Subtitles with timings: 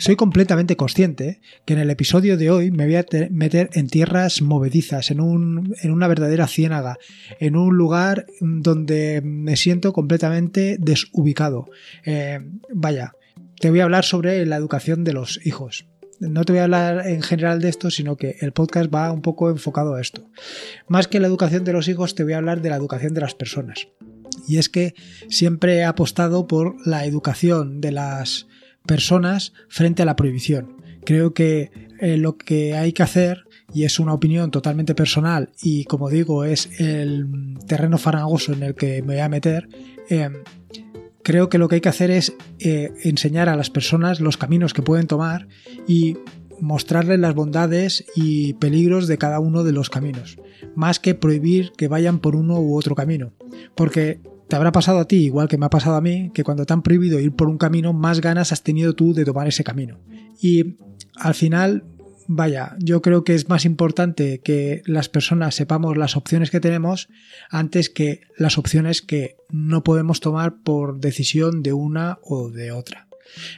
[0.00, 4.40] Soy completamente consciente que en el episodio de hoy me voy a meter en tierras
[4.40, 6.96] movedizas, en, un, en una verdadera ciénaga,
[7.38, 11.66] en un lugar donde me siento completamente desubicado.
[12.06, 12.40] Eh,
[12.72, 13.12] vaya,
[13.60, 15.86] te voy a hablar sobre la educación de los hijos
[16.20, 19.22] no te voy a hablar en general de esto, sino que el podcast va un
[19.22, 20.28] poco enfocado a esto.
[20.86, 23.22] Más que la educación de los hijos, te voy a hablar de la educación de
[23.22, 23.88] las personas.
[24.46, 24.94] Y es que
[25.30, 28.46] siempre he apostado por la educación de las
[28.86, 30.76] personas frente a la prohibición.
[31.04, 31.70] Creo que
[32.00, 36.44] eh, lo que hay que hacer, y es una opinión totalmente personal, y como digo,
[36.44, 39.68] es el terreno farangoso en el que me voy a meter,
[40.08, 40.30] eh,
[41.22, 44.74] creo que lo que hay que hacer es eh, enseñar a las personas los caminos
[44.74, 45.48] que pueden tomar
[45.86, 46.16] y
[46.60, 50.38] mostrarles las bondades y peligros de cada uno de los caminos,
[50.74, 53.32] más que prohibir que vayan por uno u otro camino.
[53.74, 54.20] Porque
[54.50, 56.72] te habrá pasado a ti, igual que me ha pasado a mí, que cuando te
[56.72, 60.00] han prohibido ir por un camino, más ganas has tenido tú de tomar ese camino.
[60.42, 60.76] Y
[61.14, 61.84] al final,
[62.26, 67.08] vaya, yo creo que es más importante que las personas sepamos las opciones que tenemos
[67.48, 73.06] antes que las opciones que no podemos tomar por decisión de una o de otra.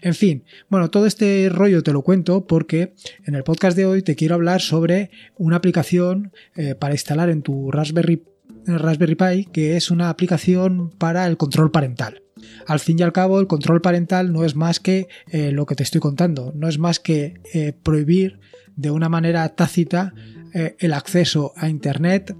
[0.02, 2.92] En fin, bueno, todo este rollo te lo cuento porque
[3.24, 7.40] en el podcast de hoy te quiero hablar sobre una aplicación eh, para instalar en
[7.40, 8.22] tu Raspberry
[8.66, 12.22] Raspberry Pi, que es una aplicación para el control parental.
[12.66, 15.74] Al fin y al cabo, el control parental no es más que eh, lo que
[15.74, 18.40] te estoy contando, no es más que eh, prohibir
[18.76, 20.14] de una manera tácita
[20.54, 22.34] eh, el acceso a Internet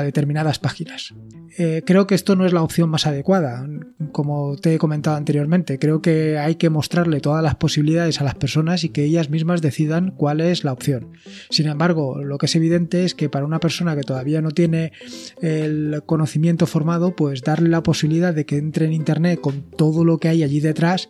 [0.00, 1.14] a determinadas páginas.
[1.56, 3.64] Eh, creo que esto no es la opción más adecuada,
[4.10, 5.78] como te he comentado anteriormente.
[5.78, 9.62] Creo que hay que mostrarle todas las posibilidades a las personas y que ellas mismas
[9.62, 11.12] decidan cuál es la opción.
[11.50, 14.92] Sin embargo, lo que es evidente es que para una persona que todavía no tiene
[15.40, 20.18] el conocimiento formado, pues darle la posibilidad de que entre en Internet con todo lo
[20.18, 21.08] que hay allí detrás,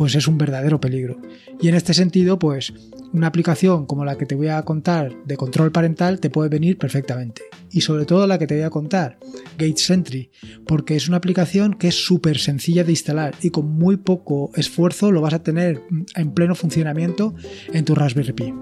[0.00, 1.20] pues es un verdadero peligro.
[1.60, 2.72] Y en este sentido, pues
[3.12, 6.78] una aplicación como la que te voy a contar de control parental te puede venir
[6.78, 7.42] perfectamente.
[7.70, 9.18] Y sobre todo la que te voy a contar,
[9.58, 10.30] Gate Sentry,
[10.66, 15.12] porque es una aplicación que es súper sencilla de instalar y con muy poco esfuerzo
[15.12, 15.82] lo vas a tener
[16.16, 17.34] en pleno funcionamiento
[17.70, 18.54] en tu Raspberry Pi.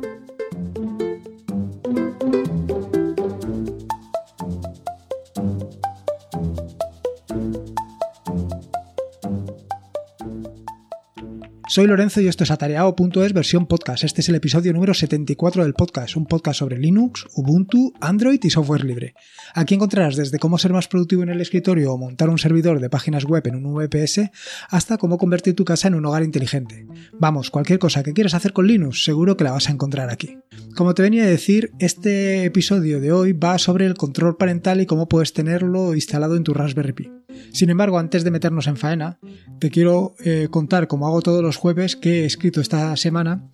[11.79, 14.03] Soy Lorenzo y esto es atareado.es versión podcast.
[14.03, 18.51] Este es el episodio número 74 del podcast, un podcast sobre Linux, Ubuntu, Android y
[18.51, 19.15] software libre.
[19.55, 22.91] Aquí encontrarás desde cómo ser más productivo en el escritorio o montar un servidor de
[22.91, 24.23] páginas web en un VPS
[24.71, 26.85] hasta cómo convertir tu casa en un hogar inteligente.
[27.13, 30.37] Vamos, cualquier cosa que quieras hacer con Linux, seguro que la vas a encontrar aquí.
[30.75, 34.87] Como te venía a decir, este episodio de hoy va sobre el control parental y
[34.87, 37.13] cómo puedes tenerlo instalado en tu Raspberry Pi.
[37.53, 39.19] Sin embargo, antes de meternos en faena,
[39.59, 41.57] te quiero eh, contar, como hago todos los
[41.97, 43.51] que he escrito esta semana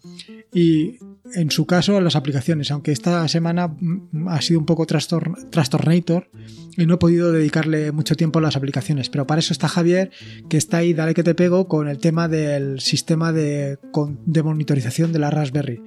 [0.52, 0.98] y
[1.34, 6.30] en su caso las aplicaciones, aunque esta semana mm, ha sido un poco trastornator
[6.76, 10.10] y no he podido dedicarle mucho tiempo a las aplicaciones, pero para eso está Javier,
[10.48, 13.78] que está ahí, dale que te pego, con el tema del sistema de,
[14.26, 15.80] de monitorización de la Raspberry.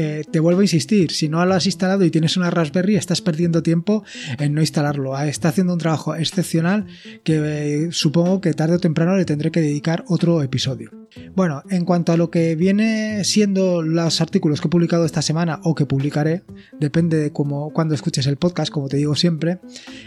[0.00, 3.20] Eh, te vuelvo a insistir, si no lo has instalado y tienes una Raspberry, estás
[3.20, 4.04] perdiendo tiempo
[4.38, 5.16] en no instalarlo.
[5.16, 6.86] Ah, está haciendo un trabajo excepcional
[7.24, 10.92] que eh, supongo que tarde o temprano le tendré que dedicar otro episodio.
[11.34, 15.58] Bueno, en cuanto a lo que viene siendo los artículos que he publicado esta semana
[15.64, 16.44] o que publicaré,
[16.78, 19.58] depende de cómo, cuando escuches el podcast, como te digo siempre,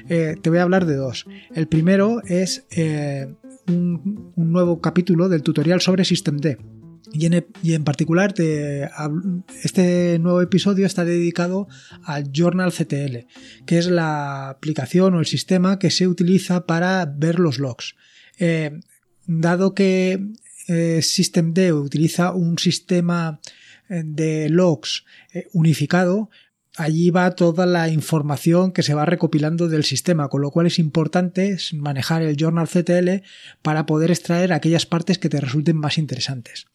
[0.08, 1.26] eh, te voy a hablar de dos.
[1.54, 2.66] El primero es
[3.68, 6.81] un, un nuevo capítulo del tutorial sobre Systemd
[7.14, 8.34] y en, particular,
[9.64, 11.68] este nuevo episodio está dedicado
[12.04, 13.28] al Journal CTL,
[13.66, 17.96] que es la aplicación o el sistema que se utiliza para ver los logs.
[18.40, 18.80] Eh,
[19.26, 20.20] dado que
[20.68, 23.40] eh, SystemD utiliza un sistema
[23.90, 25.04] eh, de logs
[25.54, 26.30] unificado,
[26.78, 30.80] allí va toda la información que se va recopilando del sistema, con lo cual es
[30.80, 33.24] importante manejar el Journal CTL
[33.62, 36.71] para poder extraer aquellas partes que te resulten más interesantes.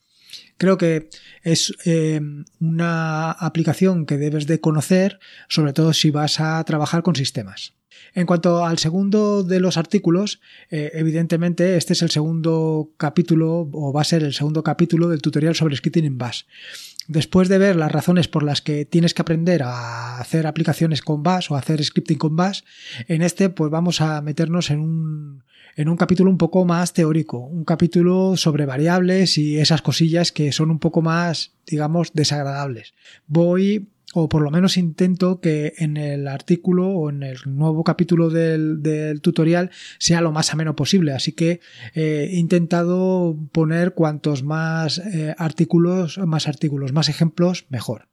[0.58, 1.10] Creo que
[1.42, 2.20] es eh,
[2.60, 5.18] una aplicación que debes de conocer,
[5.48, 7.74] sobre todo si vas a trabajar con sistemas.
[8.14, 13.92] En cuanto al segundo de los artículos, eh, evidentemente este es el segundo capítulo o
[13.92, 16.42] va a ser el segundo capítulo del tutorial sobre scripting en Bash.
[17.08, 21.22] Después de ver las razones por las que tienes que aprender a hacer aplicaciones con
[21.22, 22.62] Bash o hacer scripting con Bash,
[23.06, 25.44] en este pues vamos a meternos en un,
[25.76, 30.50] en un capítulo un poco más teórico, un capítulo sobre variables y esas cosillas que
[30.50, 32.94] son un poco más, digamos, desagradables.
[33.26, 38.30] Voy o por lo menos intento que en el artículo o en el nuevo capítulo
[38.30, 41.12] del, tutorial sea lo más ameno posible.
[41.12, 41.60] Así que
[41.94, 48.08] eh, he intentado poner cuantos más eh, artículos, más artículos, más ejemplos, mejor.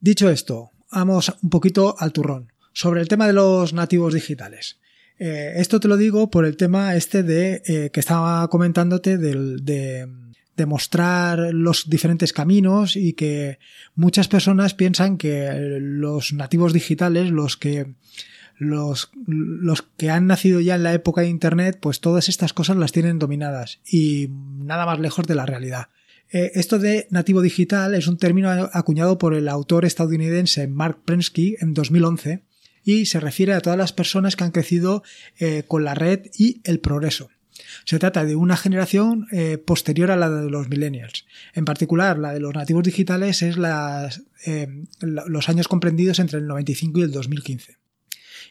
[0.00, 2.52] Dicho esto, vamos un poquito al turrón.
[2.74, 4.80] Sobre el tema de los nativos digitales.
[5.18, 10.25] Eh, esto te lo digo por el tema este de que estaba comentándote del, de
[10.56, 13.58] demostrar los diferentes caminos y que
[13.94, 17.94] muchas personas piensan que los nativos digitales, los que
[18.58, 22.76] los, los que han nacido ya en la época de Internet, pues todas estas cosas
[22.76, 25.88] las tienen dominadas y nada más lejos de la realidad.
[26.32, 31.56] Eh, esto de nativo digital es un término acuñado por el autor estadounidense Mark Prensky
[31.60, 32.42] en 2011
[32.84, 35.02] y se refiere a todas las personas que han crecido
[35.38, 37.28] eh, con la red y el progreso.
[37.84, 41.26] Se trata de una generación eh, posterior a la de los millennials.
[41.54, 43.56] En particular, la de los nativos digitales es
[44.46, 47.78] eh, los años comprendidos entre el 95 y el 2015.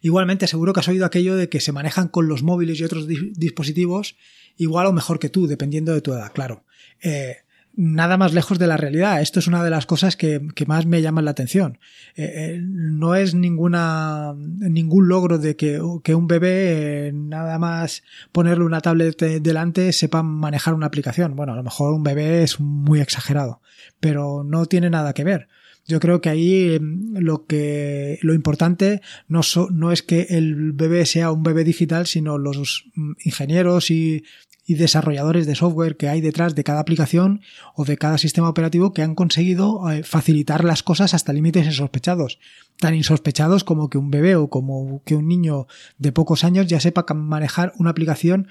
[0.02, 3.08] Igualmente, seguro que has oído aquello de que se manejan con los móviles y otros
[3.08, 4.16] dispositivos
[4.58, 6.64] igual o mejor que tú, dependiendo de tu edad, claro.
[7.02, 7.38] Eh,
[7.78, 9.22] nada más lejos de la realidad.
[9.22, 11.80] Esto es una de las cosas que, más me llaman la atención.
[12.16, 18.66] Eh, eh, no es ninguna, ningún logro de que, un bebé, eh, nada más ponerle
[18.66, 21.36] una tablet delante, sepa manejar una aplicación.
[21.36, 23.62] Bueno, a lo mejor un bebé es muy exagerado,
[24.00, 25.48] pero no tiene nada que ver.
[25.88, 31.32] Yo creo que ahí lo que lo importante no, no es que el bebé sea
[31.32, 34.24] un bebé digital, sino los mm, ingenieros y
[34.66, 37.42] y desarrolladores de software que hay detrás de cada aplicación
[37.76, 42.40] o de cada sistema operativo que han conseguido eh, facilitar las cosas hasta límites insospechados.
[42.80, 45.68] Tan insospechados como que un bebé o como que un niño
[45.98, 48.48] de pocos años ya sepa manejar una aplicación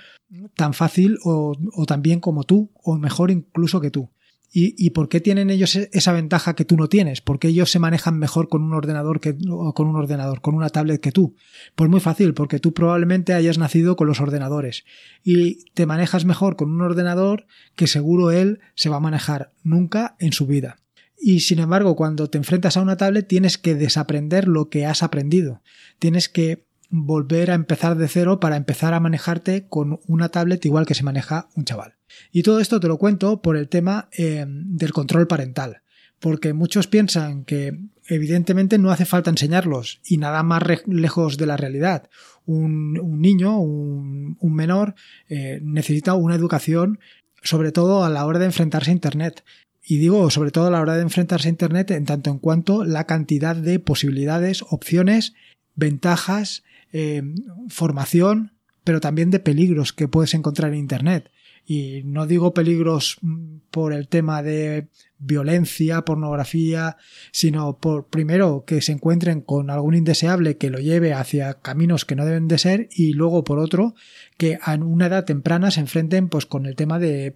[0.57, 4.11] tan fácil o, o tan bien como tú o mejor incluso que tú.
[4.57, 7.21] ¿Y, por qué tienen ellos e-, esa ventaja que tú no tienes?
[7.21, 11.01] Porque ellos se manejan mejor con un ordenador que con un ordenador, con una tablet
[11.01, 11.35] que tú.
[11.75, 14.85] Pues muy fácil, porque tú probablemente hayas nacido con los ordenadores
[15.25, 20.15] y te manejas mejor con un ordenador que seguro él se va a manejar nunca
[20.21, 20.77] en su vida.
[21.19, 25.03] Y sin embargo, cuando te enfrentas a una tablet tienes que desaprender lo que has
[25.03, 25.63] aprendido.
[25.99, 30.87] Tienes que volver a empezar de cero para empezar a manejarte con una tablet igual
[30.87, 31.95] que se maneja un chaval.
[32.33, 35.83] Y todo esto te lo cuento por el tema eh, del control parental,
[36.21, 41.57] porque muchos piensan que evidentemente no hace falta enseñarlos y nada más lejos de la
[41.57, 42.09] realidad.
[42.47, 44.95] Un, niño, un, menor,
[45.29, 46.99] eh, necesita una educación
[47.43, 49.45] sobre todo a la hora de enfrentarse a Internet.
[49.87, 52.85] Y digo sobre todo a la hora de enfrentarse a Internet en tanto en cuanto
[52.85, 55.35] la cantidad de posibilidades, opciones,
[55.75, 56.63] ventajas,
[56.97, 57.25] eh,
[57.69, 58.53] formación,
[58.85, 61.29] pero también de peligros que puedes encontrar en Internet.
[61.67, 64.87] Y no digo peligros mm, por el tema de
[65.19, 66.97] violencia, pornografía,
[67.33, 72.15] sino por primero que se encuentren con algún indeseable que lo lleve hacia caminos que
[72.15, 73.97] no deben de ser y luego por otro
[74.37, 77.35] que a una edad temprana se enfrenten pues con el tema de,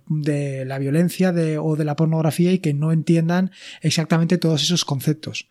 [0.67, 3.51] la violencia o de la pornografía y que no entiendan
[3.81, 5.49] exactamente todos esos conceptos.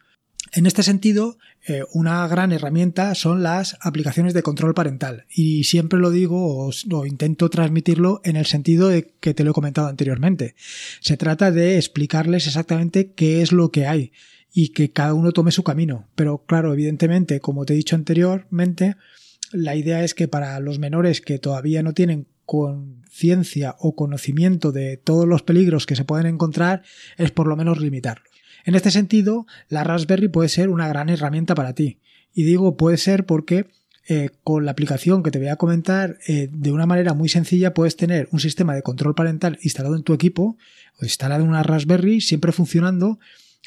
[0.58, 1.38] En este sentido,
[1.68, 7.06] eh, una gran herramienta son las aplicaciones de control parental y siempre lo digo o,
[7.06, 10.56] intento transmitirlo en el sentido de que te lo he comentado anteriormente.
[11.00, 14.14] Se trata de explicarles exactamente qué es lo que hay
[14.52, 16.08] y que cada uno tome su camino.
[16.16, 18.96] Pero claro, evidentemente, como te he dicho anteriormente,
[19.52, 24.98] la idea es que para los menores que todavía no tienen conciencia o conocimiento de
[24.98, 26.82] todos los peligros que se pueden encontrar
[27.16, 28.37] es por lo menos limitarlos.
[28.66, 32.00] En este sentido, la Raspberry puede ser una gran herramienta para ti.
[32.34, 33.68] Y digo puede ser porque
[34.10, 37.74] eh, con la aplicación que te voy a comentar, eh, de una manera muy sencilla
[37.74, 40.58] puedes tener un sistema de control parental instalado en tu equipo
[40.98, 43.20] o instalado en una Raspberry, siempre funcionando,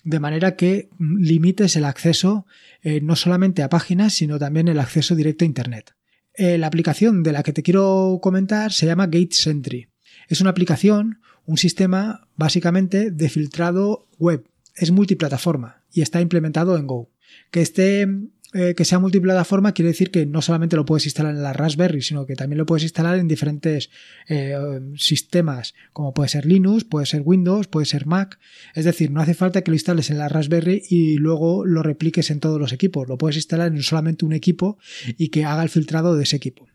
[0.03, 2.47] de manera que mm, limites el acceso
[2.81, 5.95] eh, no solamente a páginas, sino también el acceso directo a Internet.
[6.39, 9.89] la aplicación de la que te quiero comentar se llama Gate Sentry.
[10.29, 16.87] Es una aplicación, un sistema básicamente de filtrado web es multiplataforma y está implementado en
[16.87, 17.11] Go.
[17.51, 18.07] Que esté
[18.53, 22.03] eh, que sea multiplataforma quiere decir que no solamente lo puedes instalar en la Raspberry,
[22.03, 23.91] sino que también lo puedes instalar en diferentes
[24.29, 24.57] eh,
[24.97, 28.41] sistemas, como puede ser Linux, puede ser Windows, puede ser Mac.
[28.75, 32.33] Es decir, no hace falta que lo instales en la Raspberry y luego lo repliques
[32.33, 33.09] en todos los equipos.
[33.09, 34.79] Lo puedes instalar en solamente un equipo
[35.17, 36.67] y que haga el filtrado de ese equipo.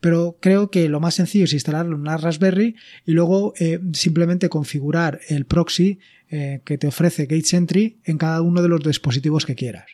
[0.00, 2.74] Pero creo que lo más sencillo es instalarlo en una Raspberry
[3.06, 6.00] y luego eh, simplemente configurar el proxy
[6.30, 9.86] que te ofrece GateSentry en cada uno de los dispositivos que quieras.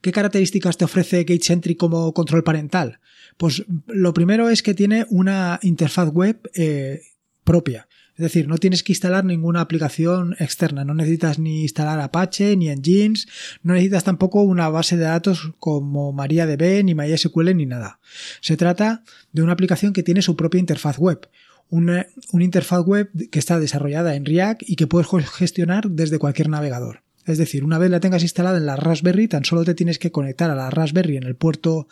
[0.00, 3.00] ¿Qué características te ofrece GateSentry como control parental?
[3.36, 7.00] Pues lo primero es que tiene una interfaz web eh,
[7.44, 7.88] propia.
[8.14, 12.68] Es decir, no tienes que instalar ninguna aplicación externa, no necesitas ni instalar Apache, ni
[12.68, 13.28] Engines,
[13.62, 18.00] no necesitas tampoco una base de datos como MariaDB, ni MySQL, ni nada.
[18.40, 21.28] Se trata de una aplicación que tiene su propia interfaz web,
[21.70, 27.02] una, interfaz web que está desarrollada en React y que puedes gestionar desde cualquier navegador.
[27.26, 30.10] Es decir, una vez la tengas instalada en la Raspberry, tan solo te tienes que
[30.10, 31.86] conectar a la Raspberry en el puerto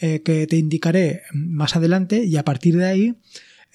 [0.00, 3.14] eh, que te indicaré más adelante y a partir de ahí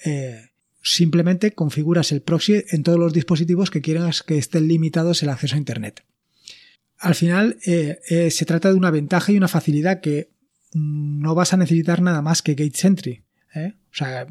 [0.04, 0.50] eh,
[0.80, 5.56] simplemente configuras el proxy en todos los dispositivos que quieras que estén limitados el acceso
[5.56, 6.04] a Internet.
[6.98, 10.30] Al final eh, se trata de una ventaja y una facilidad que
[10.72, 13.24] no vas a necesitar nada más que GateSentry.
[13.54, 13.74] ¿Eh?
[13.90, 14.26] O sea,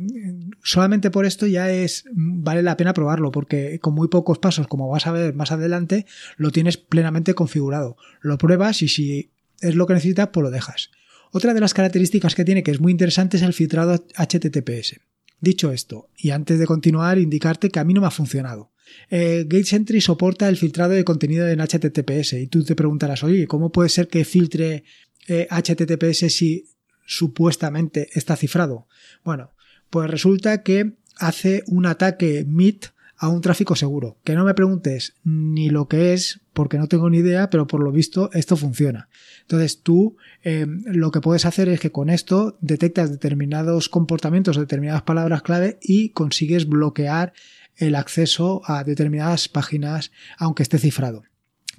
[0.63, 4.89] solamente por esto ya es vale la pena probarlo, porque con muy pocos pasos, como
[4.89, 6.05] vas a ver más adelante,
[6.37, 7.97] lo tienes plenamente configurado.
[8.21, 9.31] Lo pruebas y si
[9.61, 10.91] es lo que necesitas, pues lo dejas.
[11.31, 14.99] Otra de las características que tiene que es muy interesante es el filtrado HTTPS.
[15.39, 18.71] Dicho esto, y antes de continuar, indicarte que a mí no me ha funcionado.
[19.09, 23.71] Eh, GateSentry soporta el filtrado de contenido en HTTPS y tú te preguntarás, oye, ¿cómo
[23.71, 24.83] puede ser que filtre
[25.27, 26.65] HTTPS eh, si
[27.07, 28.87] supuestamente está cifrado?
[29.23, 29.53] Bueno,
[29.89, 32.85] pues resulta que hace un ataque MIT
[33.17, 34.17] a un tráfico seguro.
[34.23, 37.83] Que no me preguntes ni lo que es, porque no tengo ni idea, pero por
[37.83, 39.09] lo visto esto funciona.
[39.41, 45.01] Entonces tú eh, lo que puedes hacer es que con esto detectas determinados comportamientos, determinadas
[45.01, 47.33] palabras clave y consigues bloquear
[47.75, 51.23] el acceso a determinadas páginas aunque esté cifrado.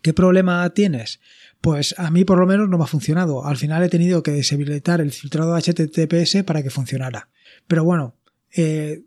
[0.02, 1.20] ¿Qué problema tienes?
[1.60, 3.44] Pues a mí por lo menos no me ha funcionado.
[3.44, 7.28] Al final he tenido que deshabilitar el filtrado HTTPS para que funcionara.
[7.66, 8.14] Pero bueno,
[8.54, 9.02] eh,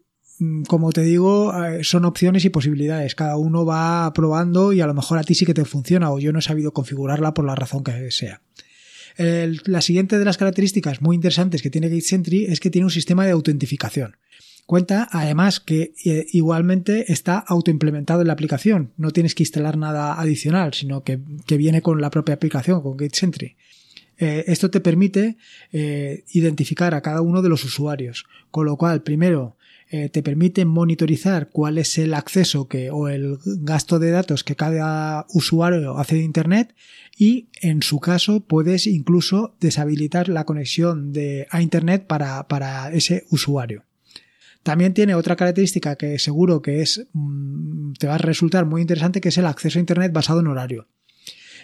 [0.68, 3.16] como te digo, eh, son opciones y posibilidades.
[3.16, 6.20] Cada uno va probando y a lo mejor a ti sí que te funciona o
[6.20, 8.42] yo no he sabido configurarla por la razón que sea.
[9.18, 13.26] la siguiente de las características muy interesantes que tiene GateSentry es que tiene un sistema
[13.26, 14.18] de autentificación.
[14.72, 18.94] Cuenta además que eh, igualmente está autoimplementado en la aplicación.
[18.96, 21.20] No tienes que instalar nada adicional, sino que,
[21.58, 23.58] viene con la propia aplicación, con GateSentry.
[24.18, 25.36] Eh, esto te permite
[25.74, 29.58] eh, identificar a cada uno de los usuarios, con lo cual, primero,
[29.90, 35.26] te permite monitorizar cuál es el acceso que, o el gasto de datos que cada
[35.34, 36.74] usuario hace de Internet
[37.18, 43.26] y, en su caso, puedes incluso deshabilitar la conexión de, a Internet para, para ese
[43.32, 43.84] usuario.
[44.64, 49.22] También tiene otra característica que seguro que es mm, te va a resultar muy interesante,
[49.22, 50.88] que es el acceso a Internet basado en horario.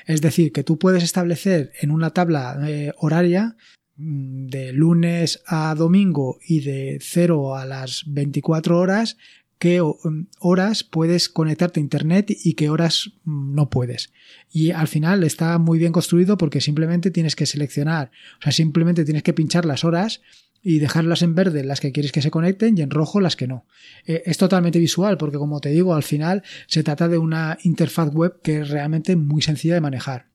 [0.05, 3.55] Es decir, que tú puedes establecer en una tabla eh, horaria
[3.97, 9.17] mm, de lunes a domingo y de 0 a las 24 horas
[9.59, 14.11] qué mm, horas puedes conectarte a internet y qué horas no puedes.
[14.51, 19.05] Y al final está muy bien construido porque simplemente tienes que seleccionar, o sea, simplemente
[19.05, 20.21] tienes que pinchar las horas
[20.67, 23.47] y dejarlas en verde las que quieres que se conecten y en rojo las que
[23.47, 23.65] no.
[24.05, 28.13] Eh, es totalmente visual porque como te digo, al final se trata de una interfaz
[28.13, 30.27] web que es realmente muy sencilla de manejar.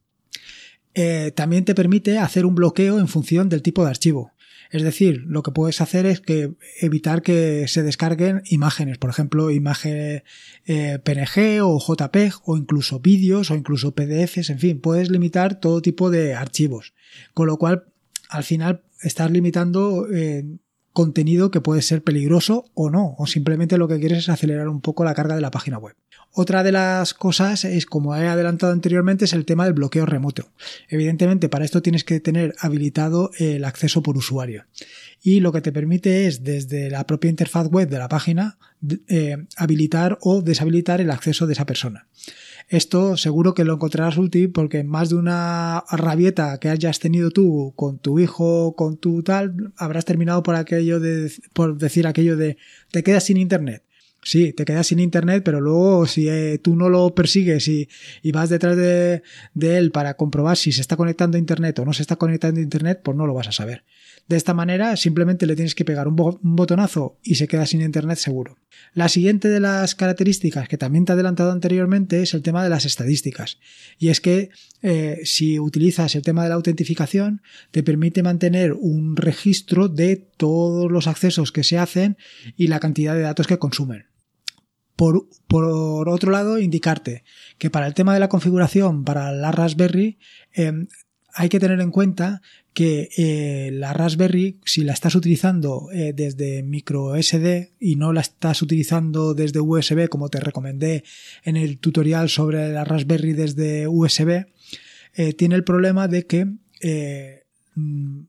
[0.94, 4.32] Eh, también te permite hacer un bloqueo en función del tipo de archivo.
[4.70, 9.50] Es decir, lo que puedes hacer es que evitar que se descarguen imágenes, por ejemplo,
[9.50, 10.22] imagen
[10.64, 15.82] eh, PNG o JPEG o incluso vídeos o incluso PDFs, en fin, puedes limitar todo
[15.82, 16.94] tipo de archivos.
[17.34, 17.84] Con lo cual,
[18.30, 20.44] al final estás limitando eh,
[20.92, 24.80] contenido que puede ser peligroso o no, o simplemente lo que quieres es acelerar un
[24.80, 25.94] poco la carga de la página web.
[26.34, 30.50] Otra de las cosas es, como he adelantado anteriormente, es el tema del bloqueo remoto.
[30.88, 34.64] Evidentemente, para esto tienes que tener habilitado el acceso por usuario.
[35.22, 38.56] Y lo que te permite es, desde la propia interfaz web de la página,
[39.08, 42.06] eh, habilitar o deshabilitar el acceso de esa persona.
[42.72, 47.74] Esto seguro que lo encontrarás útil porque más de una rabieta que hayas tenido tú
[47.76, 52.56] con tu hijo, con tu tal, habrás terminado por aquello de, por decir aquello de
[52.90, 53.82] te quedas sin internet.
[54.22, 57.90] Sí, te quedas sin internet, pero luego si eh, tú no lo persigues y,
[58.32, 61.92] vas detrás de, de, él para comprobar si se está conectando a internet o no
[61.92, 63.84] se está conectando a internet, pues no lo vas a saber.
[64.28, 68.18] De esta manera simplemente le tienes que pegar un, botonazo y se queda sin internet
[68.18, 68.56] seguro.
[68.94, 72.70] La siguiente de las características que también te he adelantado anteriormente es el tema de
[72.70, 73.58] las estadísticas.
[73.98, 74.50] Y es que
[74.82, 80.90] eh, si utilizas el tema de la autentificación, te permite mantener un registro de todos
[80.90, 82.16] los accesos que se hacen
[82.56, 84.06] y la cantidad de datos que consumen.
[84.96, 85.26] Por,
[86.08, 87.24] otro lado, indicarte
[87.58, 90.18] que para el tema de la configuración para la Raspberry
[90.52, 90.86] em,
[91.34, 96.62] hay que tener en cuenta que eh, la Raspberry, si la estás utilizando eh, desde
[96.62, 101.04] micro SD y no la estás utilizando desde USB, como te recomendé
[101.44, 104.46] en el tutorial sobre la Raspberry desde USB,
[105.14, 106.46] eh, tiene el problema de que
[107.74, 108.20] mm,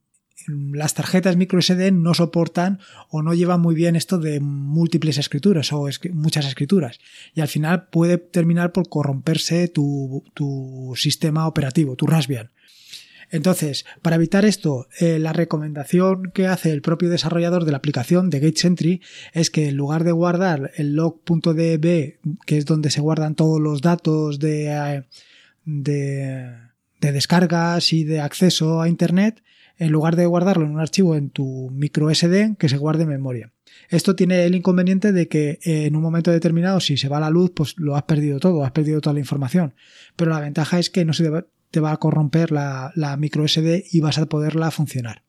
[0.74, 5.72] las tarjetas micro SD no soportan o no llevan muy bien esto de múltiples escrituras
[5.72, 7.00] o muchas escrituras.
[7.34, 12.52] Y al final puede terminar por corromperse tu, tu sistema operativo, tu Raspbian.
[13.34, 18.30] Entonces, para evitar esto, eh, la recomendación que hace el propio desarrollador de la aplicación
[18.30, 19.02] de GateSentry
[19.34, 23.82] es que en lugar de guardar el log.db, que es donde se guardan todos los
[23.82, 25.04] datos de, eh,
[25.66, 26.48] de,
[27.02, 29.42] de descargas y de acceso a Internet,
[29.80, 33.10] en lugar de guardarlo en un archivo en tu micro SD, que se guarde en
[33.10, 33.52] memoria.
[33.90, 37.52] Esto tiene el inconveniente de que en un momento determinado, si se va la luz,
[37.56, 39.74] pues lo has perdido todo, has perdido toda la información.
[40.16, 41.24] Pero la ventaja es que no se
[41.74, 45.24] te va a corromper la, micro SD y vas a poderla funcionar.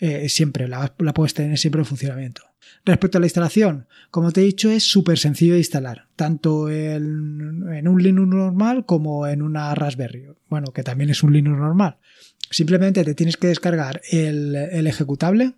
[0.00, 2.40] Eh, siempre, la, puedes tener siempre en funcionamiento.
[2.86, 7.86] Respecto a la instalación, como te he dicho, es súper sencillo de instalar, tanto en,
[7.86, 10.28] un Linux normal como en una Raspberry.
[10.48, 11.98] Bueno, que también es un Linux normal.
[12.50, 15.52] Simplemente te tienes que descargar el, el ejecutable,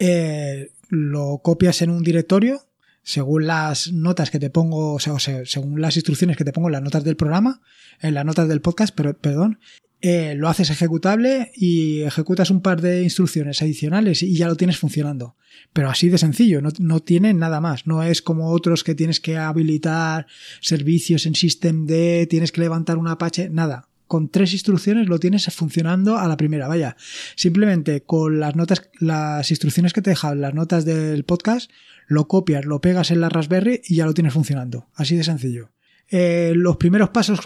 [0.00, 2.62] eh, lo copias en un directorio
[3.02, 6.72] según las notas que te pongo, o sea, según las instrucciones que te pongo en
[6.72, 7.60] las notas del programa,
[8.00, 9.58] en las notas del podcast, pero, perdón,
[10.00, 14.78] eh, lo haces ejecutable y ejecutas un par de instrucciones adicionales y ya lo tienes
[14.78, 15.36] funcionando.
[15.72, 17.86] Pero así de sencillo, no, no tiene nada más.
[17.86, 20.26] No es como otros que tienes que habilitar
[20.60, 26.18] servicios en systemd, tienes que levantar un Apache, nada con tres instrucciones lo tienes funcionando
[26.18, 26.68] a la primera.
[26.68, 26.98] Vaya,
[27.34, 31.70] simplemente con las notas, las instrucciones que te dejan las notas del podcast,
[32.08, 34.86] lo copias, lo pegas en la Raspberry y ya lo tienes funcionando.
[34.92, 35.70] Así de sencillo.
[36.10, 37.40] Eh, los primeros pasos,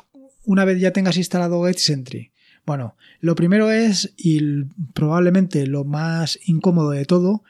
[0.44, 2.32] una vez ya tengas instalado GetSentry.
[2.66, 7.44] Bueno, lo primero es, y probablemente lo más incómodo de todo,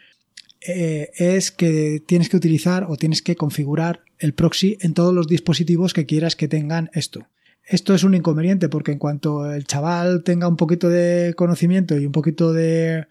[0.60, 5.26] eh, es que tienes que utilizar o tienes que configurar el proxy en todos los
[5.26, 7.26] dispositivos que quieras que tengan esto.
[7.66, 12.06] Esto es un inconveniente porque en cuanto el chaval tenga un poquito de conocimiento y
[12.06, 13.06] un poquito de,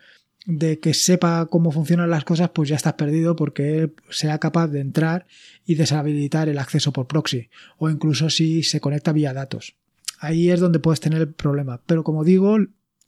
[0.46, 4.68] de que sepa cómo funcionan las cosas, pues ya estás perdido porque él sea capaz
[4.68, 5.28] de entrar
[5.66, 9.76] y deshabilitar el acceso por proxy o incluso si se conecta vía datos.
[10.20, 11.82] Ahí es donde puedes tener el problema.
[11.86, 12.58] Pero como digo,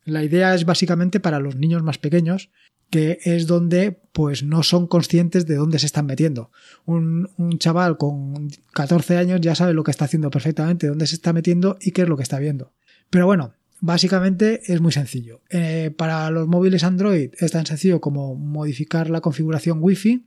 [0.07, 2.49] la idea es básicamente para los niños más pequeños
[2.89, 6.51] que es donde pues no son conscientes de dónde se están metiendo.
[6.85, 7.27] Un,
[7.59, 11.77] chaval con 14 años ya sabe lo que está haciendo perfectamente, dónde se está metiendo
[11.81, 12.71] y qué es lo que está viendo.
[13.09, 15.41] Pero bueno, básicamente es muy sencillo.
[15.49, 20.25] Eh, para los móviles Android es tan sencillo como modificar la configuración Wi-Fi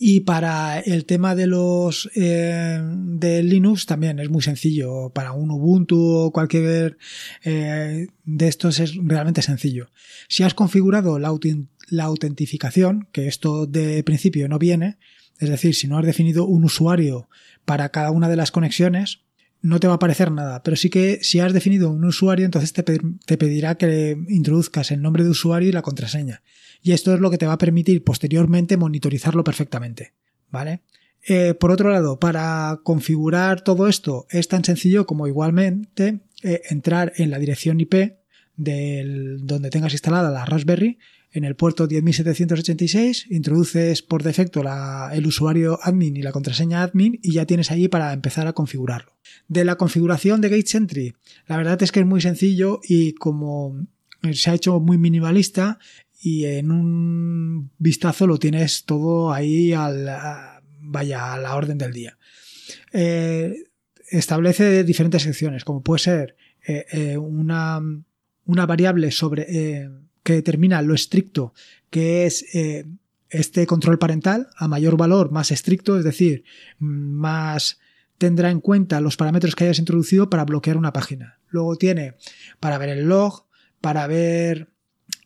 [0.00, 5.10] y para el tema de los eh, de Linux también es muy sencillo.
[5.10, 6.98] Para un Ubuntu o cualquier
[7.44, 9.90] eh, de estos es realmente sencillo.
[10.28, 11.36] Si has configurado la,
[11.88, 14.98] la autentificación, que esto de principio no viene,
[15.40, 17.28] es decir, si no has definido un usuario
[17.64, 19.22] para cada una de las conexiones,
[19.62, 22.72] no te va a aparecer nada, pero sí que si has definido un usuario, entonces
[22.72, 26.42] te, te pedirá que introduzcas el nombre de usuario y la contraseña
[26.82, 30.12] y esto es lo que te va a permitir posteriormente monitorizarlo perfectamente.
[30.50, 30.80] ¿Vale?
[31.26, 37.12] Eh, por otro lado, para configurar todo esto es tan sencillo como igualmente eh, entrar
[37.16, 38.14] en la dirección IP
[38.56, 40.98] del, donde tengas instalada la Raspberry
[41.30, 44.62] en el puerto 10.786, introduces por defecto
[45.12, 49.12] el usuario admin y la contraseña admin y ya tienes allí para empezar a configurarlo.
[49.46, 51.14] De la configuración de GateSentry,
[51.46, 53.86] la verdad es que es muy sencillo y como
[54.32, 55.78] se ha hecho muy minimalista,
[56.20, 60.10] y en un vistazo lo tienes todo ahí al,
[60.80, 62.18] vaya a la orden del día.
[62.92, 63.64] Eh,
[64.10, 67.80] establece diferentes secciones, como puede ser eh, eh, una,
[68.46, 69.46] una, variable sobre
[70.22, 71.54] que determina lo estricto
[71.90, 72.44] que es
[73.30, 76.44] este control parental, a mayor valor, más estricto, es decir,
[76.78, 77.78] más
[78.18, 81.38] tendrá en cuenta los parámetros que hayas introducido para bloquear una página.
[81.48, 82.14] Luego tiene
[82.60, 83.46] para ver el log,
[83.80, 84.70] para ver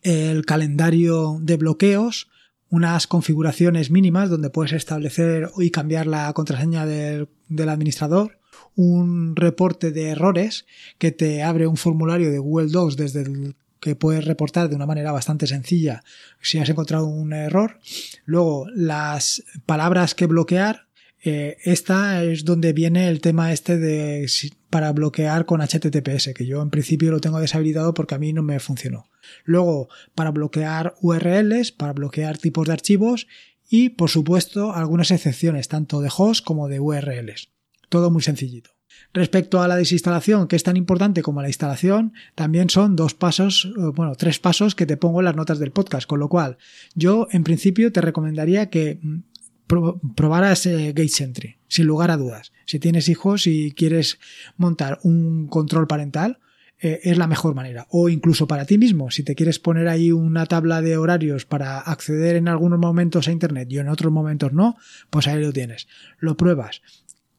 [0.02, 2.28] el calendario de bloqueos,
[2.70, 7.28] unas configuraciones mínimas donde puedes establecer y cambiar la contraseña del,
[7.68, 8.38] administrador,
[8.74, 10.66] un reporte de errores
[10.98, 14.86] que te abre un formulario de Google Docs desde el que puedes reportar de una
[14.86, 16.04] manera bastante sencilla
[16.40, 17.80] si has encontrado un error.
[18.24, 20.86] Luego, las palabras que bloquear.
[21.24, 24.28] Eh, esta es donde viene el tema este de
[24.70, 28.42] para bloquear con HTTPS, que yo en principio lo tengo deshabilitado porque a mí no
[28.42, 29.08] me funcionó.
[29.44, 33.28] Luego, para bloquear URLs, para bloquear tipos de archivos
[33.68, 37.50] y, por supuesto, algunas excepciones, tanto de host como de URLs.
[37.88, 38.70] Todo muy sencillito.
[39.14, 43.70] Respecto a la desinstalación, que es tan importante como la instalación, también son dos pasos,
[43.76, 46.56] eh, bueno, tres pasos que te pongo en las notas del podcast, con lo cual
[46.94, 49.00] yo en principio te recomendaría que
[50.14, 52.52] probaras eh, GateSentry, sin lugar a dudas.
[52.66, 54.18] Si tienes hijos y quieres
[54.56, 56.38] montar un control parental,
[56.80, 57.86] eh, es la mejor manera.
[57.90, 61.78] O incluso para ti mismo, si te quieres poner ahí una tabla de horarios para
[61.78, 64.76] acceder en algunos momentos a Internet y en otros momentos no,
[65.08, 65.86] pues ahí lo tienes.
[66.18, 66.82] Lo pruebas.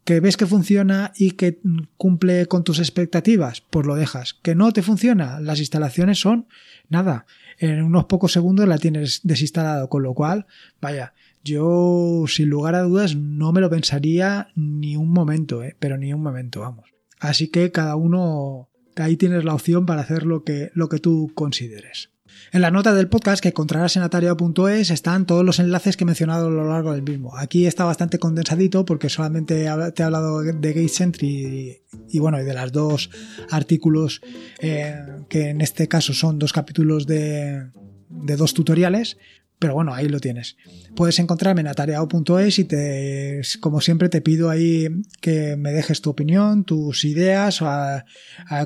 [0.05, 1.59] Que ves que funciona y que
[1.97, 4.33] cumple con tus expectativas, pues lo dejas.
[4.33, 6.47] Que no te funciona, las instalaciones son
[6.89, 7.25] nada.
[7.57, 10.45] En unos pocos segundos la tienes desinstalado, con lo cual,
[10.81, 11.13] vaya,
[11.43, 15.75] yo sin lugar a dudas no me lo pensaría ni un momento, ¿eh?
[15.79, 16.89] pero ni un momento, vamos.
[17.19, 21.31] Así que cada uno ahí tienes la opción para hacer lo que, lo que tú
[21.33, 22.09] consideres.
[22.51, 26.05] En la nota del podcast que encontrarás en atario.es están todos los enlaces que he
[26.05, 27.37] mencionado a lo largo del mismo.
[27.37, 32.53] Aquí está bastante condensadito porque solamente te he hablado de Gate Sentry y, bueno, de
[32.53, 33.09] las dos
[33.49, 34.21] artículos
[34.59, 34.95] eh,
[35.29, 37.69] que en este caso son dos capítulos de,
[38.09, 39.17] de dos tutoriales.
[39.63, 40.57] Pero bueno, ahí lo tienes.
[40.93, 44.89] Puedes encontrarme en atareado.es y te, como siempre te pido ahí
[45.21, 47.69] que me dejes tu opinión, tus ideas, o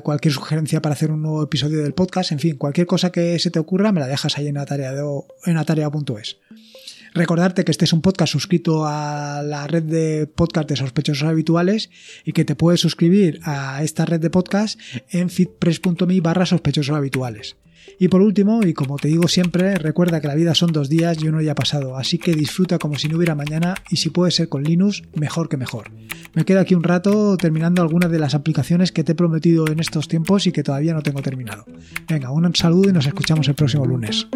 [0.02, 3.52] cualquier sugerencia para hacer un nuevo episodio del podcast, en fin, cualquier cosa que se
[3.52, 5.28] te ocurra me la dejas ahí en atareado.es.
[5.46, 5.56] En
[7.14, 11.90] Recordarte que este es un podcast suscrito a la red de podcast de sospechosos habituales
[12.24, 14.78] y que te puedes suscribir a esta red de podcast
[15.10, 17.56] en fitpress.me barra sospechosos habituales.
[17.98, 21.22] Y por último, y como te digo siempre, recuerda que la vida son dos días
[21.22, 24.10] y uno ya ha pasado, así que disfruta como si no hubiera mañana y si
[24.10, 25.90] puede ser con Linux, mejor que mejor.
[26.34, 29.80] Me quedo aquí un rato terminando algunas de las aplicaciones que te he prometido en
[29.80, 31.64] estos tiempos y que todavía no tengo terminado.
[32.08, 34.28] Venga, un saludo y nos escuchamos el próximo lunes.